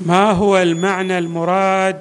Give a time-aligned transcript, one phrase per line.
[0.00, 2.00] ما هو المعنى المراد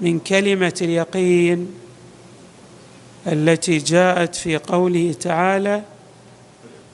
[0.00, 1.74] من كلمة اليقين
[3.26, 5.82] التي جاءت في قوله تعالى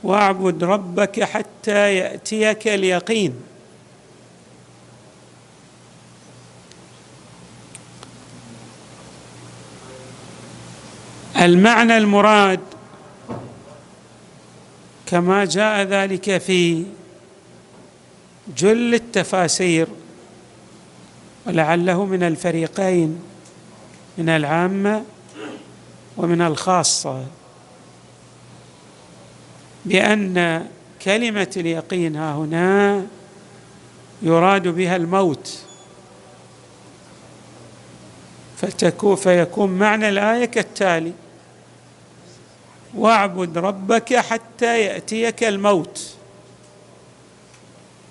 [0.03, 3.35] واعبد ربك حتى يأتيك اليقين
[11.41, 12.61] المعنى المراد
[15.07, 16.85] كما جاء ذلك في
[18.57, 19.87] جل التفاسير
[21.47, 23.23] ولعله من الفريقين
[24.19, 25.05] من العامة
[26.17, 27.27] ومن الخاصة.
[29.85, 30.67] بأن
[31.03, 33.07] كلمة اليقين ها هنا
[34.23, 35.59] يراد بها الموت.
[38.57, 41.13] فتكون فيكون معنى الآية كالتالي
[42.95, 46.10] واعبد ربك حتى يأتيك الموت.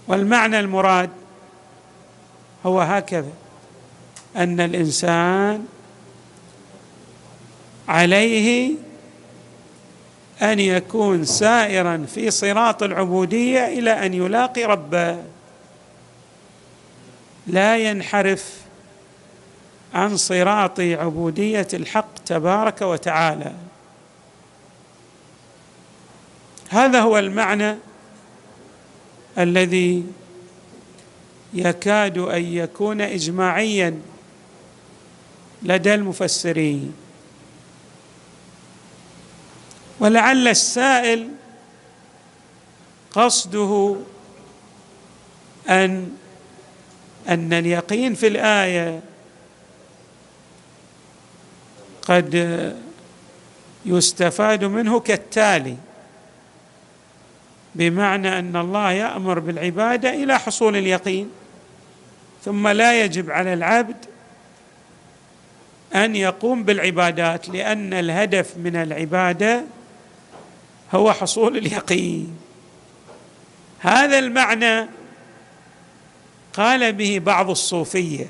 [0.09, 1.09] والمعنى المراد
[2.65, 3.31] هو هكذا
[4.35, 5.65] أن الإنسان
[7.87, 8.71] عليه
[10.41, 15.17] أن يكون سائرا في صراط العبودية إلى أن يلاقي ربه.
[17.47, 18.59] لا ينحرف
[19.93, 23.53] عن صراط عبودية الحق تبارك وتعالى.
[26.69, 27.75] هذا هو المعنى
[29.39, 30.03] الذي
[31.53, 34.01] يكاد أن يكون اجماعيا
[35.63, 36.93] لدى المفسرين.
[39.99, 41.29] ولعل السائل
[43.11, 43.95] قصده
[45.69, 46.11] أن
[47.29, 49.01] أن اليقين في الآية
[52.01, 52.75] قد
[53.85, 55.77] يستفاد منه كالتالي.
[57.79, 61.29] بمعنى أن الله يأمر بالعبادة إلى حصول اليقين
[62.45, 64.05] ثم لا يجب على العبد
[65.95, 69.63] أن يقوم بالعبادات لأن الهدف من العبادة
[70.93, 72.37] هو حصول اليقين.
[73.79, 74.87] هذا المعنى
[76.53, 78.27] قال به بعض الصوفية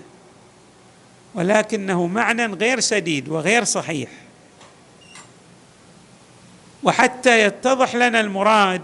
[1.35, 4.09] ولكنه معنى غير سديد وغير صحيح.
[6.83, 8.81] وحتى يتضح لنا المراد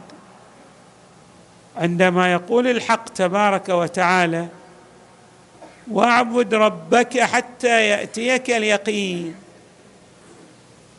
[1.77, 4.47] عندما يقول الحق تبارك وتعالى
[5.91, 9.35] واعبد ربك حتى يأتيك اليقين.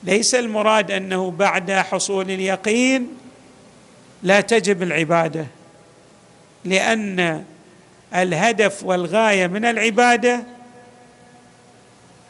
[0.03, 3.09] ليس المراد أنه بعد حصول اليقين
[4.22, 5.47] لا تجب العبادة
[6.65, 7.44] لأن
[8.15, 10.44] الهدف والغاية من العبادة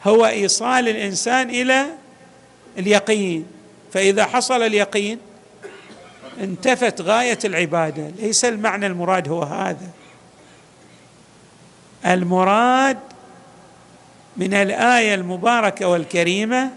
[0.03, 1.85] هو إيصال الإنسان إلى
[2.77, 3.45] اليقين.
[3.93, 5.19] فإذا حصل اليقين
[6.39, 8.11] انتفت غاية العبادة.
[8.19, 9.89] ليس المعنى المراد هو هذا.
[12.05, 12.97] المراد
[14.37, 16.71] من الآية المباركة والكريمة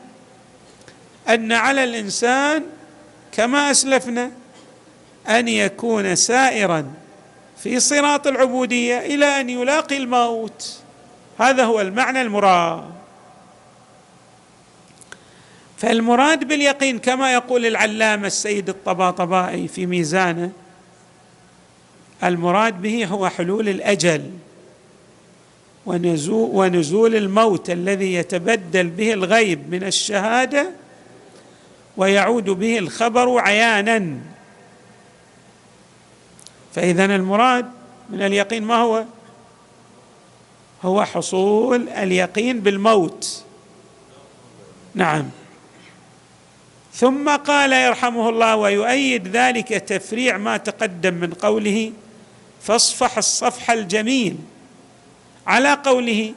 [1.28, 2.62] أن على الإنسان
[3.32, 4.31] كما أسلفنا
[5.28, 6.92] أن يكون سائرا
[7.56, 10.77] في صراط العبودية إلى أن يلاقي الموت.
[11.38, 13.00] هذا هو المعنى المراد.
[15.80, 20.52] فالمراد باليقين كما يقول العلامة السيد الطباطبائي في ميزانه
[22.24, 24.30] المراد به هو حلول الأجل
[25.86, 30.70] ونزول, ونزول الموت الذي يتبدل به الغيب من الشهادة
[31.97, 34.16] ويعود به الخبر عيانا.
[36.74, 37.71] فاذا المراد
[38.10, 39.04] من اليقين ما هو؟
[40.83, 43.44] هو حصول اليقين بالموت.
[44.94, 45.30] نعم.
[47.00, 51.92] ثم قال يرحمه الله ويؤيد ذلك تفريع ما تقدم من قوله
[52.62, 54.36] فاصفح الصفح الجميل
[55.47, 56.34] على قوله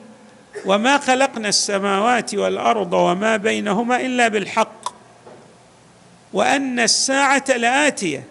[0.66, 4.94] وما خلقنا السماوات والأرض وما بينهما إلا بالحق
[6.34, 8.24] وأن الساعة لآتية.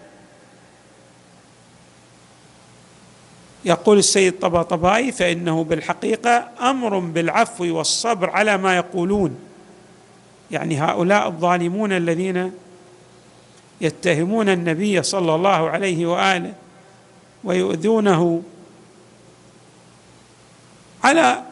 [3.65, 9.52] يقول السيد طباطبائي فإنه بالحقيقة أمر بالعفو والصبر على ما يقولون.
[10.53, 12.51] يعني هؤلاء الظالمون الذين
[13.81, 16.53] يتهمون النبي صلى الله عليه وآله
[17.43, 18.43] ويؤذونه
[21.03, 21.43] على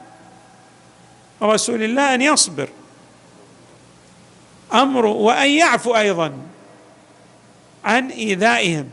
[1.42, 2.70] رسول الله أن يصبر.
[4.74, 6.34] أمر وأن يعفو أيضا
[7.84, 8.90] عن إيذائهم.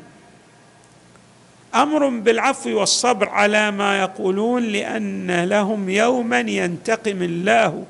[1.74, 7.84] أمر بالعفو والصبر على ما يقولون لأن لهم يوما ينتقم الله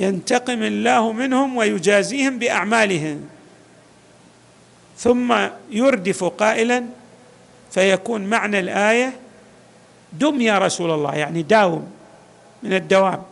[0.00, 3.28] ينتقم الله منهم ويجازيهم بأعمالهم.
[4.98, 5.34] ثم
[5.70, 6.84] يردف قائلا
[7.70, 9.12] فيكون معنى الآية
[10.12, 11.90] دم يا رسول الله يعني داوم
[12.62, 13.22] من الدوام.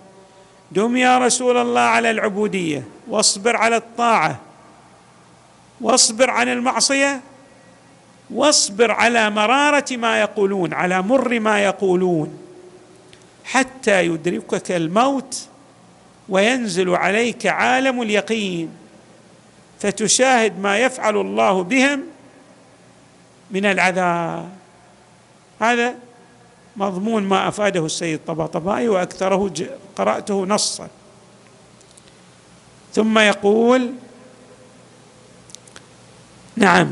[0.73, 4.41] دم يا رسول الله على العبودية واصبر على الطاعة
[5.81, 7.21] واصبر عن المعصية
[8.31, 12.39] واصبر على مرارة ما يقولون على مر ما يقولون
[13.45, 15.49] حتى يدركك الموت
[16.29, 18.71] وينزل عليك عالم اليقين
[19.81, 22.03] فتشاهد ما يفعل الله بهم
[23.51, 24.49] من العذاب.
[25.61, 25.95] هذا
[26.77, 29.53] مضمون ما أفاده السيد طباطبائي وأكثره
[29.97, 30.89] قرأته نصا.
[32.95, 33.93] ثم يقول
[36.57, 36.91] نعم.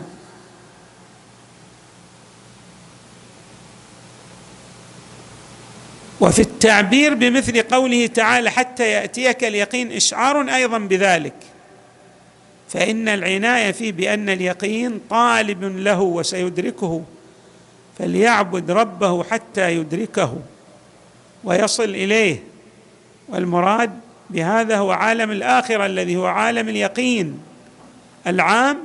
[6.20, 11.34] وفي التعبير بمثل قوله تعالى حتى يأتيك اليقين إشعار أيضا بذلك.
[12.68, 17.02] فإن العناية فيه بأن اليقين طالب له وسيدركه
[17.98, 20.36] فليعبد ربه حتى يدركه
[21.44, 22.42] ويصل إليه.
[23.28, 27.40] والمراد بهذا هو عالم الآخرة الذي هو عالم اليقين
[28.26, 28.78] العام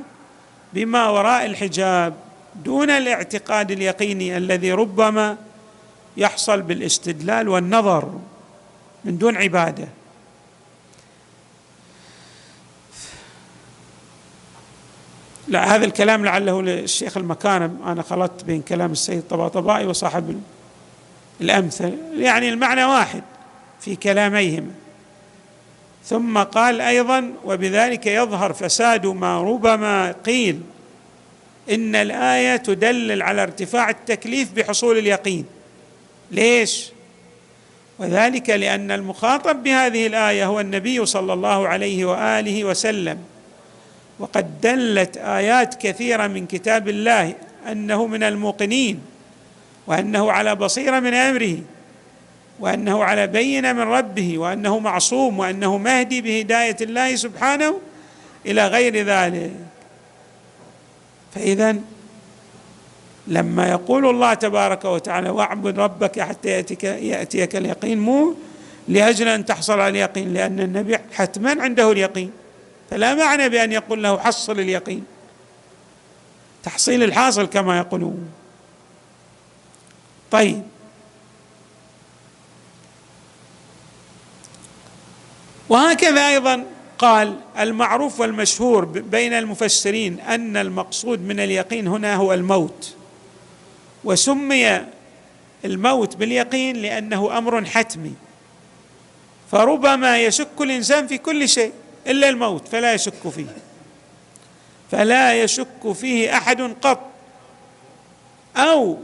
[0.72, 2.14] بما وراء الحجاب
[2.64, 5.36] دون الاعتقاد اليقيني الذي ربما
[6.16, 8.12] يحصل بالاستدلال والنظر
[9.04, 9.88] من دون عبادة.
[15.48, 20.42] لا هذا الكلام لعله للشيخ المكارم أنا خلطت بين كلام السيد الطباطبائي وصاحب
[21.40, 23.22] الامثل يعني المعنى واحد
[23.80, 24.70] في كلاميهما
[26.04, 30.60] ثم قال أيضا وبذلك يظهر فساد ما ربما قيل
[31.70, 35.44] إن الآية تدلل على ارتفاع التكليف بحصول اليقين
[36.32, 36.90] ليش؟
[37.98, 43.18] وذلك لأن المخاطب بهذه الآية هو النبي صلى الله عليه وآله وسلم.
[44.18, 47.34] وقد دلت آيات كثيرة من كتاب الله
[47.68, 49.00] أنه من الموقنين
[49.86, 51.58] وأنه على بصيرة من أمره
[52.60, 57.80] وأنه على بينة من ربه وأنه معصوم وأنه مهدي بهداية الله سبحانه
[58.46, 59.50] إلى غير ذلك.
[61.34, 61.76] فاذا
[63.26, 68.34] لما يقول الله تبارك وتعالى واعبد ربك حتى يأتيك, يأتيك اليقين مو
[68.88, 72.30] لأجل أن تحصل على اليقين لأن النبي حتما عنده اليقين.
[72.90, 75.04] فلا معنى بأن يقول له حصل اليقين.
[76.62, 78.28] تحصيل الحاصل كما يقولون.
[80.30, 80.62] طيب.
[85.68, 86.64] وهكذا أيضا
[86.98, 92.94] قال المعروف والمشهور بين المفسرين أن المقصود من اليقين هنا هو الموت.
[94.04, 94.86] وسمي
[95.64, 98.14] الموت باليقين لأنه أمر حتمي.
[99.50, 101.72] فربما يشك الإنسان في كل شيء
[102.06, 103.56] إلا الموت فلا يشك فيه.
[104.90, 107.10] فلا يشك فيه أحد قط.
[108.56, 108.98] أو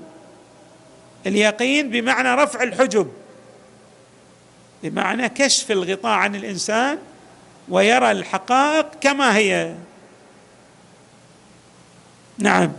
[1.27, 3.13] اليقين بمعنى رفع الحجب
[4.83, 6.99] بمعنى كشف الغطاء عن الإنسان
[7.69, 9.75] ويرى الحقائق كما هي.
[12.39, 12.73] نعم.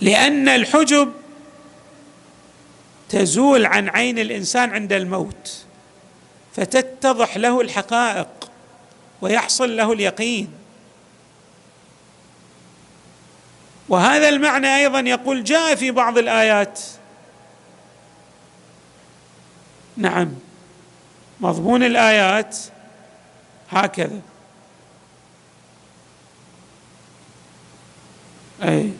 [0.00, 1.12] لأن الحجب
[3.08, 5.64] تزول عن عين الإنسان عند الموت
[6.54, 8.50] فتتضح له الحقائق
[9.20, 10.52] ويحصل له اليقين.
[13.88, 16.80] وهذا المعنى أيضا يقول جاء في بعض الآيات.
[19.96, 20.32] نعم
[21.40, 22.56] مضمون الآيات
[23.70, 24.20] هكذا.
[28.62, 28.92] أي.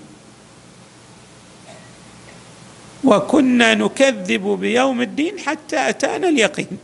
[3.04, 6.78] وكنا نكذب بيوم الدين حتى أتانا اليقين.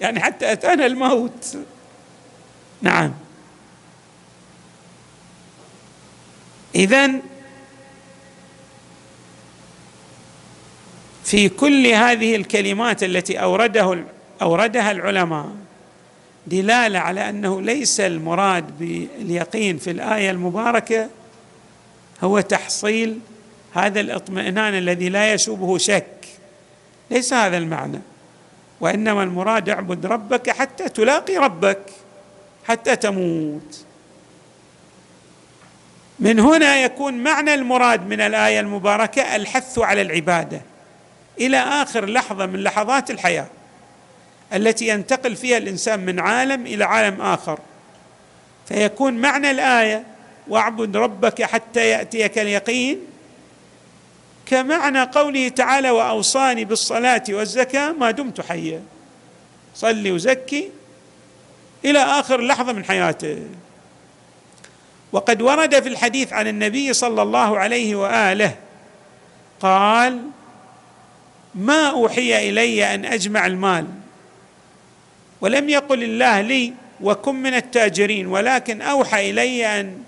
[0.00, 1.56] يعني حتى أتانا الموت.
[2.82, 3.12] نعم.
[6.74, 7.10] اذا
[11.24, 14.04] في كل هذه الكلمات التي أورده
[14.42, 15.48] أوردها العلماء
[16.46, 21.08] دلالة على أنه ليس المراد باليقين في الآية المباركة
[22.24, 23.18] هو تحصيل
[23.74, 26.06] هذا الاطمئنان الذي لا يشوبه شك.
[27.10, 28.00] ليس هذا المعنى.
[28.80, 31.78] وإنما المراد اعبد ربك حتى تلاقي ربك
[32.64, 33.84] حتى تموت.
[36.18, 40.60] من هنا يكون معنى المراد من الآية المباركة الحث على العبادة.
[41.40, 43.46] إلى آخر لحظة من لحظات الحياة
[44.54, 47.58] التي ينتقل فيها الإنسان من عالم إلى عالم آخر.
[48.68, 50.04] فيكون معنى الآية
[50.48, 53.11] واعبد ربك حتى يأتيك اليقين
[54.46, 58.82] كمعنى قوله تعالى وأوصاني بالصلاة والزكاة ما دمت حيا.
[59.74, 60.70] صلي وزكي
[61.84, 63.38] إلى آخر لحظة من حياته.
[65.12, 68.54] وقد ورد في الحديث عن النبي صلى الله عليه وآله
[69.60, 70.22] قال
[71.54, 73.86] ما أوحي إلي أن أجمع المال
[75.40, 80.02] ولم يقل الله لي وكن من التاجرين ولكن أوحى إلي أن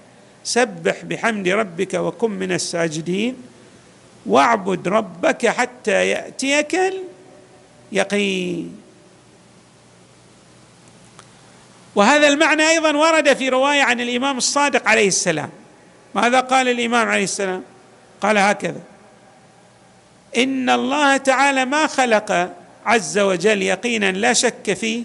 [0.44, 3.36] سبح بحمد ربك وكن من الساجدين.
[4.26, 6.76] واعبد ربك حتى يأتيك
[7.92, 8.76] اليقين.
[11.94, 15.50] وهذا المعنى أيضا ورد في رواية عن الإمام الصادق عليه السلام.
[16.14, 17.62] ماذا قال الإمام عليه السلام؟
[18.20, 18.80] قال هكذا
[20.36, 22.52] إن الله تعالى ما خلق
[22.86, 25.02] عز وجل يقينا لا شك فيه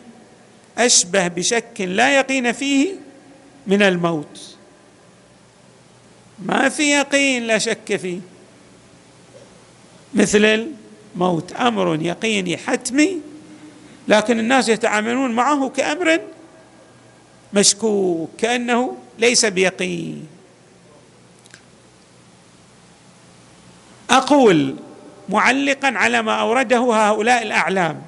[0.78, 2.96] أشبه بشك لا يقين فيه
[3.68, 4.56] من الموت.
[6.40, 8.20] ما في يقين لا شك فيه.
[10.14, 10.68] مثل
[11.16, 11.52] الموت.
[11.52, 13.22] أمر يقيني حتمي
[14.08, 16.20] لكن الناس يتعاملون معه كأمر
[17.54, 20.28] مشكوك كأنه ليس بيقين.
[24.10, 24.76] أقول
[25.30, 28.02] معلقا على ما أورده هؤلاء الأعلام.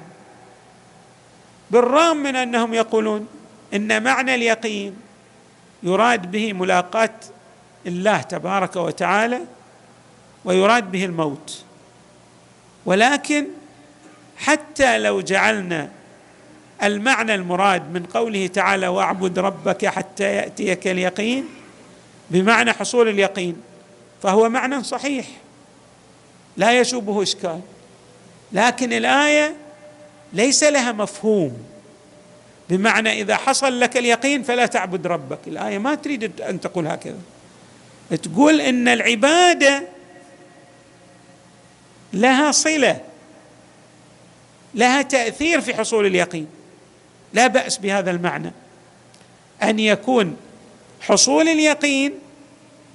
[1.70, 3.26] بالرغم من أنهم يقولون
[3.74, 4.96] إن معنى اليقين
[5.82, 7.14] يراد به ملاقاة
[7.86, 9.40] الله تبارك وتعالى
[10.44, 11.64] ويراد به الموت.
[12.86, 13.46] ولكن
[14.36, 15.90] حتى لو جعلنا
[16.82, 21.44] المعنى المراد من قوله تعالى واعبد ربك حتى يأتيك اليقين
[22.30, 23.56] بمعنى حصول اليقين
[24.22, 25.26] فهو معنى صحيح
[26.56, 27.60] لا يشوبه إشكال.
[28.52, 29.54] لكن الآية
[30.32, 31.56] ليس لها مفهوم
[32.68, 35.38] بمعنى إذا حصل لك اليقين فلا تعبد ربك.
[35.46, 37.18] الآية ما تريد أن تقول هكذا.
[38.22, 39.82] تقول إن العبادة
[42.12, 43.00] لها صلة
[44.74, 46.46] لها تأثير في حصول اليقين.
[47.32, 48.52] لا بأس بهذا المعنى.
[49.62, 50.36] أن يكون
[51.00, 52.12] حصول اليقين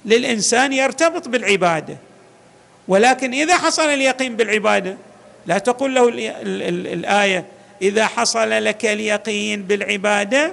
[0.04, 1.96] للإنسان يرتبط بالعبادة.
[2.88, 4.96] ولكن إذا حصل اليقين بالعبادة
[5.46, 6.08] لا تقول له
[6.92, 7.44] الآية
[7.82, 10.52] إذا حصل لك اليقين بالعبادة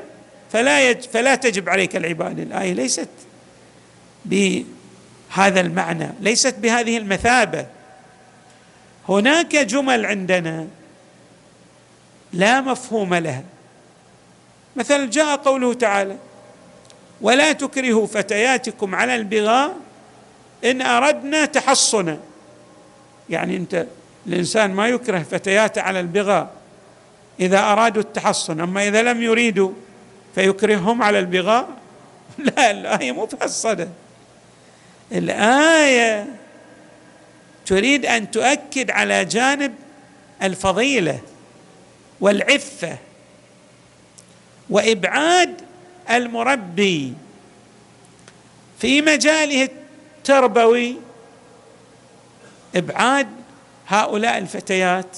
[0.51, 2.43] فلا يج فلا تجب عليك العبادة.
[2.43, 3.09] الآية ليست
[4.25, 7.65] بهذا المعنى ليست بهذه المثابة.
[9.09, 10.67] هناك جمل عندنا
[12.33, 13.43] لا مفهوم لها.
[14.75, 16.17] مثلا جاء قوله تعالى
[17.21, 19.75] ولا تكرهوا فتياتكم على البغاء
[20.65, 22.19] إن أردنا تحصنا.
[23.29, 23.85] يعني أنت
[24.27, 26.49] الإنسان ما يكره فتياته على البغاء
[27.39, 29.71] إذا أرادوا التحصن أما إذا لم يريدوا
[30.35, 31.69] فيكرههم على البغاء.
[32.37, 33.87] لا الايه مفصله
[35.11, 36.27] الآية
[37.65, 39.75] تريد أن تؤكد على جانب
[40.43, 41.19] الفضيلة
[42.21, 42.97] والعفة
[44.69, 45.61] وإبعاد
[46.09, 47.13] المربي
[48.79, 49.69] في مجاله
[50.19, 50.95] التربوي.
[52.75, 53.27] إبعاد
[53.87, 55.17] هؤلاء الفتيات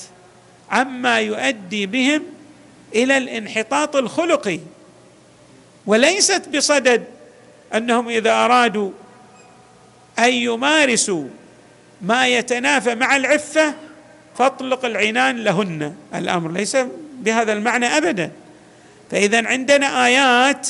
[0.71, 2.23] عما يؤدي بهم
[2.95, 4.59] إلى الانحطاط الخلقي
[5.85, 7.03] وليست بصدد
[7.75, 8.91] أنهم إذا أرادوا
[10.19, 11.27] أن يمارسوا
[12.01, 13.73] ما يتنافى مع العفة
[14.37, 15.95] فاطلق العنان لهن.
[16.15, 16.77] الأمر ليس
[17.19, 18.31] بهذا المعنى أبدا.
[19.11, 20.69] فإذا عندنا آيات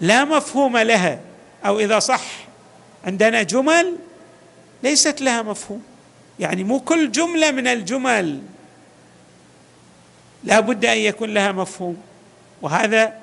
[0.00, 1.20] لا مفهوم لها
[1.66, 2.24] أو إذا صح
[3.04, 3.96] عندنا جمل
[4.82, 5.82] ليست لها مفهوم.
[6.40, 8.40] يعني مو كل جملة من الجمل
[10.44, 11.96] لا بد أن يكون لها مفهوم.
[12.62, 13.14] وهذا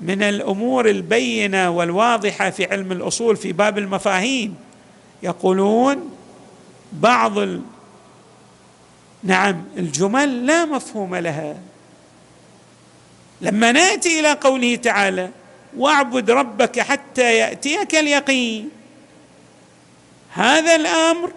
[0.00, 4.56] من الأمور البينة والواضحة في علم الأصول في باب المفاهيم.
[5.22, 6.10] يقولون
[6.92, 7.62] بعض ال...
[9.22, 11.56] نعم الجمل لا مفهوم لها.
[13.40, 15.30] لما نأتي إلى قوله تعالى
[15.76, 18.70] واعبد ربك حتى يأتيك اليقين.
[20.32, 21.32] هذا الأمر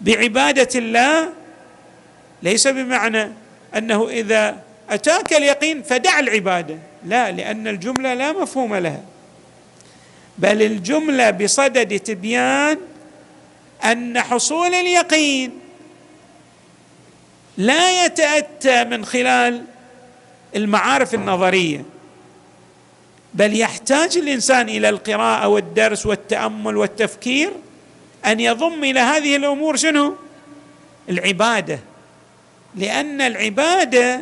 [0.00, 1.32] بعبادة الله
[2.42, 3.32] ليس بمعنى
[3.76, 6.78] أنه إذا أتاك اليقين فدع العبادة.
[7.04, 9.02] لا لأن الجملة لا مفهوم لها.
[10.38, 12.78] بل الجملة بصدد تبيان
[13.84, 15.50] أن حصول اليقين
[17.56, 19.64] لا يتأتى من خلال
[20.56, 21.84] المعارف النظرية
[23.34, 27.50] بل يحتاج الإنسان إلى القراءة والدرس والتأمل والتفكير
[28.26, 30.16] أن يضم إلى هذه الأمور شنو؟
[31.08, 31.78] العبادة.
[32.74, 34.20] لأن العبادة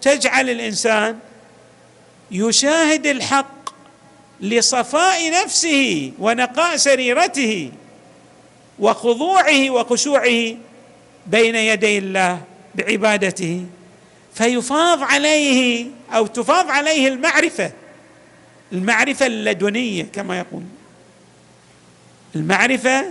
[0.00, 1.18] تجعل الإنسان
[2.30, 3.61] يشاهد الحق
[4.42, 7.70] لصفاء نفسه ونقاء سريرته
[8.78, 10.54] وخضوعه وخشوعه
[11.26, 12.40] بين يدي الله
[12.74, 13.66] بعبادته
[14.34, 17.72] فيفاض عليه أو تفاض عليه المعرفة
[18.72, 20.62] المعرفة اللدنية كما يقول.
[22.36, 23.04] المعرفة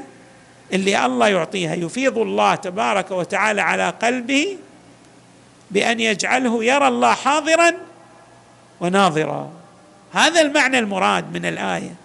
[0.74, 4.58] اللي الله يعطيها يفيض الله تبارك وتعالى على قلبه
[5.72, 7.74] بأن يجعله يرى الله حاضرا
[8.80, 9.61] وناظرا.
[10.12, 11.96] هذا المعنى المراد من الآية.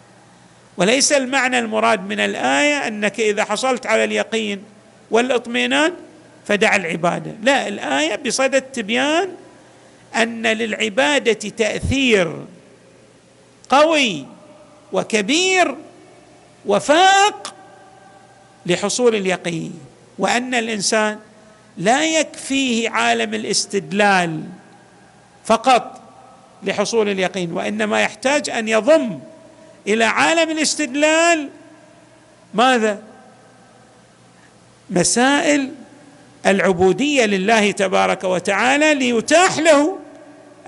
[0.76, 4.62] وليس المعنى المراد من الآية أنك إذا حصلت على اليقين
[5.10, 5.92] والإطمئنان
[6.46, 7.32] فدع العبادة.
[7.42, 9.28] لا الآية بصدد تبيان
[10.16, 12.44] أن للعبادة تأثير
[13.68, 14.26] قوي
[14.92, 15.76] وكبير
[16.66, 17.54] وفاق
[18.66, 19.80] لحصول اليقين
[20.18, 21.18] وأن الإنسان
[21.76, 24.42] لا يكفيه عالم الاستدلال
[25.44, 26.05] فقط.
[26.66, 29.18] لحصول اليقين وإنما يحتاج أن يضم
[29.86, 31.48] إلى عالم الاستدلال.
[32.54, 33.02] ماذا؟
[34.90, 35.72] مسائل
[36.46, 39.98] العبودية لله تبارك وتعالى ليتاح له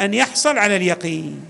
[0.00, 1.44] أن يحصل على اليقين.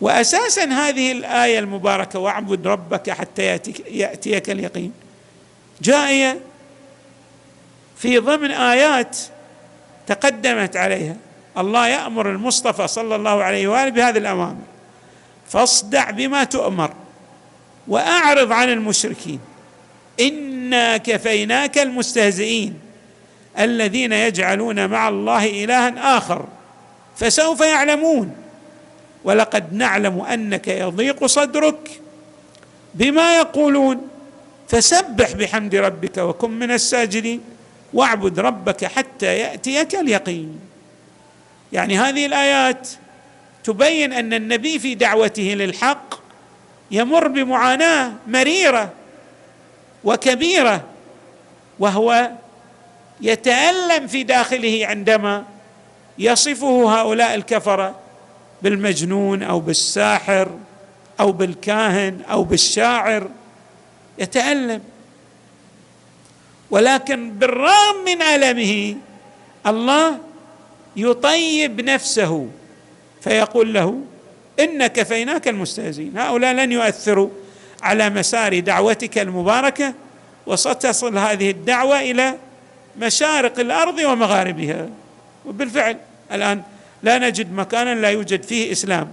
[0.00, 4.92] واساسا هذه الآية المباركة واعبد ربك حتى يأتيك, يأتيك اليقين.
[5.82, 6.40] جاء
[7.96, 9.18] في ضمن آيات
[10.06, 11.16] تقدمت عليها.
[11.58, 14.64] الله يأمر المصطفى صلى الله عليه وآله بهذه الاوامر
[15.48, 16.90] فاصدع بما تؤمر
[17.88, 19.40] وأعرض عن المشركين.
[20.20, 22.80] إنا كفيناك المستهزئين
[23.58, 26.44] الذين يجعلون مع الله إلها آخر
[27.16, 28.34] فسوف يعلمون.
[29.24, 32.00] ولقد نعلم أنك يضيق صدرك
[32.94, 34.08] بما يقولون.
[34.68, 37.40] فسبح بحمد ربك وكن من الساجدين.
[37.92, 40.60] واعبد ربك حتى يأتيك اليقين.
[41.72, 42.88] يعني هذه الآيات
[43.64, 46.14] تبين أن النبي في دعوته للحق
[46.90, 48.92] يمر بمعاناة مريرة
[50.04, 50.84] وكبيرة
[51.78, 52.30] وهو
[53.20, 55.44] يتألم في داخله عندما
[56.18, 57.98] يصفه هؤلاء الكفرة
[58.62, 60.48] بالمجنون أو بالساحر
[61.20, 63.30] أو بالكاهن أو بالشاعر
[64.18, 64.82] يتألم.
[66.70, 68.96] ولكن بالرغم من المه
[69.66, 70.18] الله
[70.98, 72.48] يطيب نفسه
[73.20, 74.00] فيقول له
[74.60, 76.18] إن كفيناك المستهزئين.
[76.18, 77.28] هؤلاء لن يؤثروا
[77.82, 79.94] على مسار دعوتك المباركة
[80.46, 82.34] وستصل هذه الدعوة إلى
[83.00, 84.88] مشارق الأرض ومغاربها.
[85.46, 85.96] وبالفعل
[86.32, 86.62] الآن
[87.02, 89.12] لا نجد مكانا لا يوجد فيه إسلام.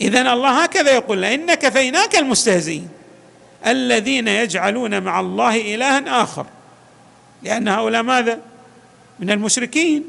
[0.00, 2.88] إذا الله هكذا يقول إن كفيناك المستهزئين
[3.66, 6.46] الذين يجعلون مع الله إلها آخر.
[7.42, 8.49] لأن هؤلاء ماذا؟
[9.20, 10.04] من المشركين.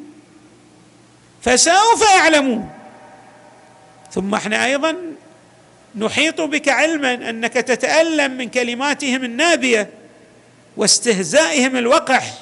[1.41, 2.69] فسوف يعلمون.
[4.11, 4.95] ثم إحنا أيضا
[5.95, 9.89] نحيط بك علما أنك تتألم من كلماتهم النابية
[10.77, 12.33] واستهزائهم الوقح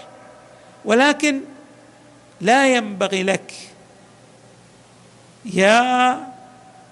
[0.85, 1.41] ولكن
[2.41, 3.53] لا ينبغي لك.
[5.45, 6.19] يا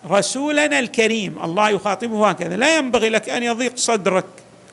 [0.10, 4.26] رسولنا الكريم الله يخاطبه هكذا لا ينبغي لك أن يضيق صدرك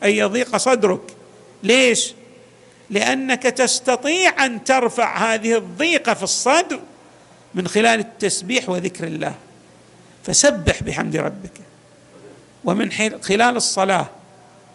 [0.02, 1.00] أن يضيق صدرك.
[1.62, 2.14] ليش؟
[2.94, 6.80] لأنك تستطيع أن ترفع هذه الضيقة في الصدر
[7.54, 9.34] من خلال التسبيح وذكر الله.
[10.24, 11.60] فسبح بحمد ربك.
[12.64, 12.90] ومن
[13.22, 14.06] خلال الصلاة.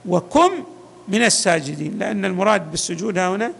[0.05, 0.51] وكن
[1.07, 1.99] من الساجدين.
[1.99, 3.53] لأن المراد بالسجود هنا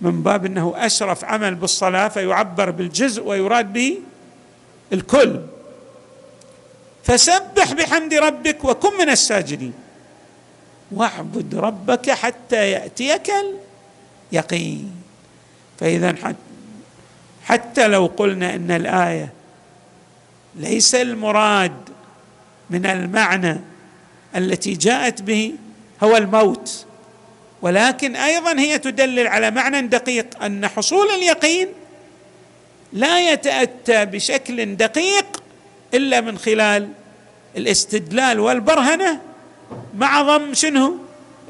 [0.00, 3.98] من باب إنه أشرف عمل بالصلاة فيعبر بالجزء ويراد به
[4.92, 5.40] الكل.
[7.04, 9.72] فسبح بحمد ربك وكن من الساجدين.
[10.92, 13.32] واعبد ربك حتى يأتيك
[14.34, 14.90] اليقين
[15.80, 16.34] فإذا
[17.44, 19.32] حتى لو قلنا إن الآية
[20.54, 21.72] ليس المراد
[22.70, 23.60] من المعنى
[24.36, 25.54] التي جاءت به
[26.02, 26.86] هو الموت
[27.62, 31.68] ولكن أيضا هي تدلل على معنى دقيق أن حصول اليقين
[32.92, 35.42] لا يتأتى بشكل دقيق
[35.94, 36.88] إلا من خلال
[37.56, 39.20] الاستدلال والبرهنة
[39.94, 40.96] مع ضم شنو؟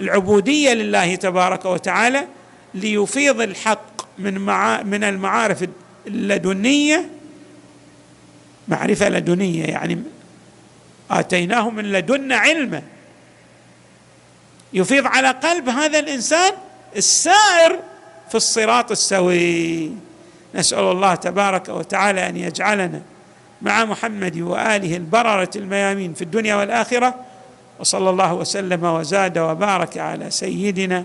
[0.01, 2.27] العبودية لله تبارك وتعالى
[2.75, 5.69] ليفيض الحق من مع من المعارف
[6.07, 7.11] اللدنية
[8.69, 10.03] معرفة لدنية يعني
[11.11, 12.83] آتيناه من لدنا علما.
[14.73, 16.53] يفيض على قلب هذا الإنسان
[16.97, 17.79] السائر
[18.29, 19.91] في الصراط السوي.
[20.55, 23.03] نسأل الله تبارك وتعالى أن يجعلنا
[23.63, 27.15] مع محمد وآله البررة الميامين في الدنيا والآخرة.
[27.81, 31.05] وصلى الله وسلم وزاد وبارك على سيدنا